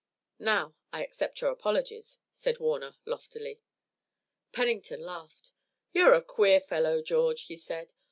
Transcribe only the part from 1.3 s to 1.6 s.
your